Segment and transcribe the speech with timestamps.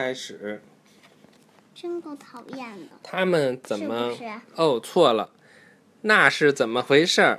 [0.00, 0.62] 开始。
[1.74, 2.86] 真够讨厌的。
[3.02, 4.10] 他们怎么？
[4.12, 4.24] 是是
[4.56, 5.30] 哦，错了，
[6.00, 7.38] 那是怎么回事儿？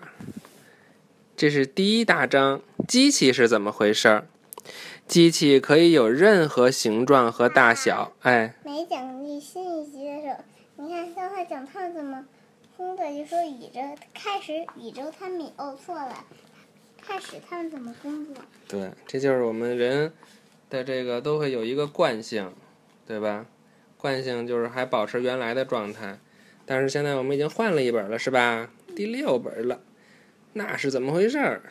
[1.36, 4.28] 这是第一大章，机器是怎么回事儿？
[5.08, 8.14] 机器可以有任何形状和大小。
[8.21, 10.36] 哎，没讲第新一集的时候，
[10.78, 12.25] 你看刚才讲他们怎么
[12.78, 13.82] 工作，就说宇宙
[14.14, 16.25] 开始宇宙他们哦错了，
[17.02, 18.36] 开始他们怎么工作？
[18.68, 20.14] 对，这就是我们人
[20.72, 22.52] 的这个都会有一个惯性，
[23.06, 23.46] 对吧？
[23.98, 26.18] 惯性就是还保持原来的状态，
[26.66, 28.70] 但是现在我们已经换了一本了，是吧？
[28.96, 29.82] 第六本了，
[30.54, 31.62] 那是怎么回事儿？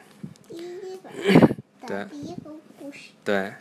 [0.49, 1.13] 第一本
[1.87, 3.55] 对的第一个故事，对，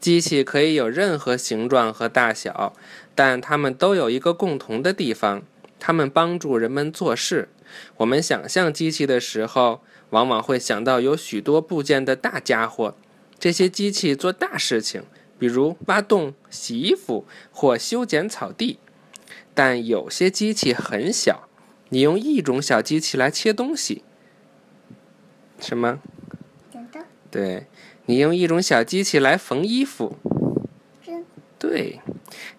[0.00, 2.72] 机器可以有任何形状和大小，
[3.14, 5.42] 但它们都有一个共同的地方，
[5.78, 7.48] 它们帮助人们做事。
[7.98, 12.96] 我们想象机器的时候，往往会想到有许多部件的大家伙，
[13.38, 15.02] 这些机器做大事情，
[15.38, 18.78] 比如挖洞、洗衣服或修剪草地。
[19.54, 21.48] 但有些机器很小，
[21.88, 24.04] 你用一种小机器来切东西，
[25.58, 26.00] 什么？
[27.30, 27.66] 对，
[28.06, 30.16] 你用一种小机器来缝衣服。
[31.04, 31.26] 针
[31.58, 32.00] 对，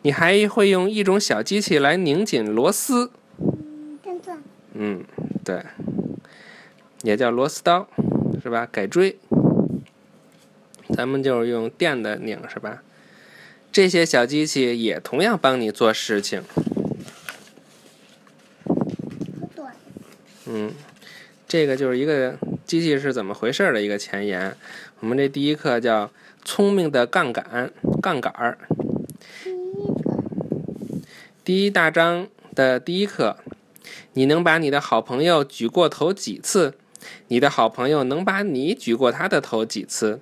[0.02, 3.12] 你还会用一种小机器来拧紧螺丝。
[4.74, 5.04] 嗯，
[5.44, 5.66] 对，
[7.02, 7.90] 也叫螺丝刀，
[8.44, 8.68] 是吧？
[8.72, 9.18] 改锥，
[11.00, 12.84] 咱们就是用电的拧，是吧？
[13.72, 16.44] 这些小机器也同样帮你做事情。
[20.46, 20.74] 嗯，
[21.48, 24.58] 这个就是一个机器是怎么回事的一个前言。
[25.00, 26.12] 我们这第一课叫
[26.44, 27.72] “聪明的杠杆”，
[28.04, 28.58] 杠杆儿。
[29.42, 30.24] 第一个
[31.46, 33.38] 第一大章的第一课，
[34.16, 36.74] 你能把你的好朋友举过头几次？
[37.30, 40.20] 你的好朋友能把你举过他的头几次？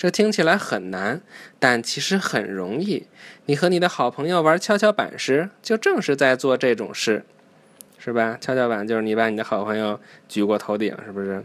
[0.00, 1.20] 这听起来很难，
[1.58, 3.06] 但其实很容易。
[3.44, 7.22] 你和你的好朋友玩跷跷板时，就正是在做这种事，
[7.98, 8.38] 是吧？
[8.40, 11.44] 跷跷板就是你把你的好朋友举过头顶，是不是？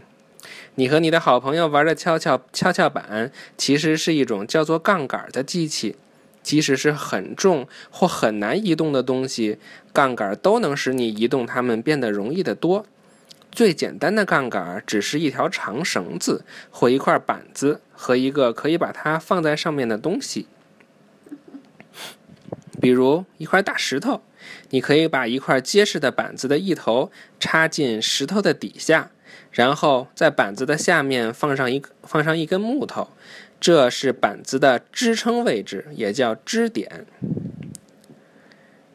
[0.76, 5.96] 你和你的好朋友玩的跷跷跷跷板，其实是一种叫做杠杆的机器。
[6.42, 9.58] 即使是很重或很难移动的东西，
[9.92, 12.86] 杠杆都能使你移动它们变得容易得多。
[13.56, 20.46] 最简单的杠杆只是一条长绳子或一块板子和一个可以把它放在上面的东西，
[22.78, 24.20] 比如一块大石头。
[24.68, 29.10] 你可以把一块结实的板子的一头插进石头的底下，
[29.50, 33.08] 然后在板子的下面放上一放上一根木头，
[33.58, 37.06] 这是板子的支撑位置，也叫支点。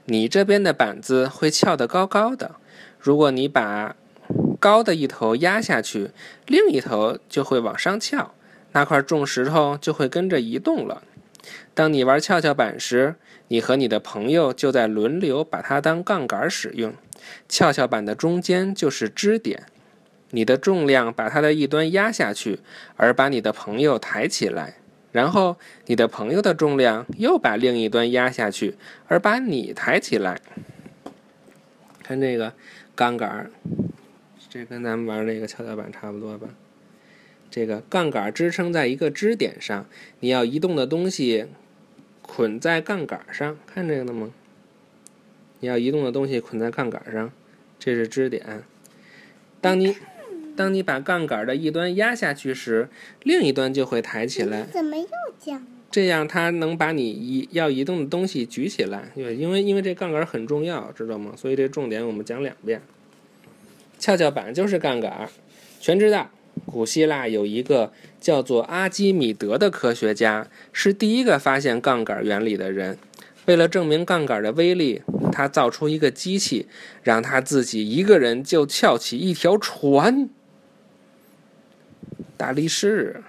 [0.06, 2.56] 你这边的板子会翘得高高的，
[3.00, 3.96] 如果你把
[4.62, 6.12] 高的一头压下去，
[6.46, 8.36] 另一头就会往上翘，
[8.74, 11.02] 那块重石头就会跟着移动了。
[11.74, 13.16] 当你玩跷跷板时，
[13.48, 16.94] 你和你的朋友就在轮流把它当杠杆使用。
[17.50, 19.64] 跷跷板的中间就是支点，
[20.30, 22.60] 你的重量把它的一端压下去，
[22.96, 24.76] 而把你的朋友抬起来，
[25.12, 25.58] 然后
[25.88, 28.76] 你的朋友的重量又把另一端压下去，
[29.08, 30.40] 而把你抬起来。
[32.04, 32.54] 看这个
[32.94, 33.52] 杠杆儿，
[34.50, 36.50] 这跟咱们玩那个跷跷板差不多吧？
[37.50, 39.86] 这个杠杆支撑在一个支点上，
[40.22, 41.48] 你要移动的东西
[42.22, 44.32] 捆在杠杆上，看这个了吗？
[45.60, 47.32] 你要移动的东西捆在杠杆上，
[47.78, 48.64] 这是支点。
[49.60, 49.96] 当你
[50.56, 52.90] 当你把杠杆的一端压下去时，
[53.24, 55.66] 另一端就会抬起来，怎么又讲？
[55.92, 59.12] 这样它能把你移要移动的东西举起来。
[59.14, 61.34] 对，因为因为这杠杆很重要，知道吗？
[61.36, 62.82] 所以这重点我们讲两遍。
[64.02, 65.30] 跷跷板就是杠杆，
[65.80, 66.32] 全知道。
[66.66, 72.98] 古希腊有一个叫做阿基米德的科学家，是第一个发现杠杆原理的人。
[73.46, 76.68] 为了证明杠杆的威力，他造出一个机器，
[77.04, 80.28] 让他自己一个人就翘起一条船。
[82.36, 83.22] 大力士，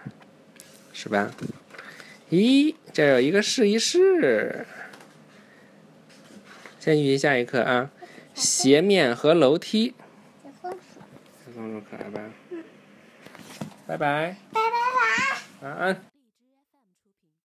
[0.95, 1.31] 是吧？
[2.31, 4.67] 咦，这有一个试一试。
[6.81, 7.91] 先预习下一课啊，
[8.35, 9.93] 斜面和楼梯。
[11.55, 12.21] 小松鼠，可爱吧？
[13.87, 15.39] 拜拜，拜拜啦。
[15.61, 16.12] 晚安。